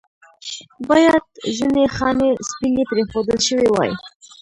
[0.87, 1.23] باید
[1.57, 3.91] ځنې خانې سپینې پرېښودل شوې واې.